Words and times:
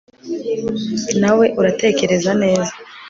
nawe 1.21 1.45
uratekereza 1.59 2.31
neza 2.41 2.73